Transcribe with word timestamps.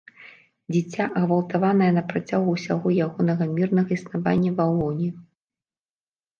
Дзіця, 0.71 1.05
ґвалтаванае 1.25 1.91
напрацягу 1.99 2.49
ўсяго 2.57 2.87
ягоннага 3.09 3.51
мірнага 3.55 3.91
існавання 3.99 4.51
ва 4.59 4.65
ўлонні. 4.75 5.09